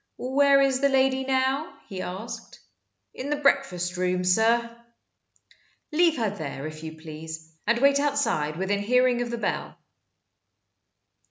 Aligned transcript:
"Where 0.17 0.59
is 0.61 0.79
the 0.79 0.89
lady 0.89 1.25
now?" 1.25 1.77
he 1.87 2.01
asked. 2.01 2.59
"In 3.13 3.29
the 3.29 3.35
breakfast 3.35 3.97
room, 3.97 4.23
sir." 4.23 4.75
"Leave 5.91 6.17
her 6.17 6.31
there, 6.31 6.65
if 6.65 6.81
you 6.81 6.93
please, 6.99 7.53
and 7.67 7.77
wait 7.77 7.99
outside 7.99 8.57
within 8.57 8.79
hearing 8.81 9.21
of 9.21 9.29
the 9.29 9.37
bell." 9.37 9.77